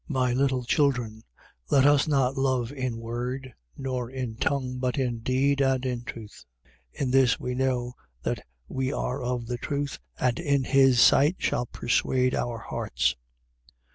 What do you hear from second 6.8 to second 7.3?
3:19. In